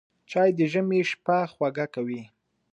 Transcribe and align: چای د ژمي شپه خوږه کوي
چای 0.29 0.49
د 0.57 0.59
ژمي 0.71 1.01
شپه 1.09 1.37
خوږه 1.53 1.85
کوي 1.93 2.21